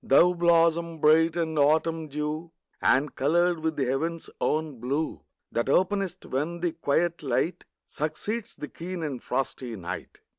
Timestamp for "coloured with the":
3.13-3.85